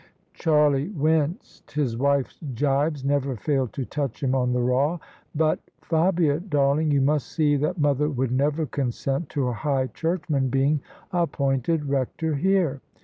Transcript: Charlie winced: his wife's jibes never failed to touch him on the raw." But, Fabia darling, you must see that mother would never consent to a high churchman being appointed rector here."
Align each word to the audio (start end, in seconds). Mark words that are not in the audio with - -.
Charlie 0.33 0.89
winced: 0.89 1.73
his 1.73 1.95
wife's 1.95 2.39
jibes 2.55 3.05
never 3.05 3.35
failed 3.35 3.71
to 3.73 3.85
touch 3.85 4.23
him 4.23 4.33
on 4.33 4.51
the 4.51 4.59
raw." 4.59 4.97
But, 5.35 5.59
Fabia 5.83 6.39
darling, 6.39 6.89
you 6.89 7.01
must 7.01 7.27
see 7.27 7.55
that 7.57 7.77
mother 7.79 8.09
would 8.09 8.31
never 8.31 8.65
consent 8.65 9.29
to 9.29 9.47
a 9.49 9.53
high 9.53 9.85
churchman 9.93 10.49
being 10.49 10.81
appointed 11.13 11.85
rector 11.85 12.33
here." 12.33 12.81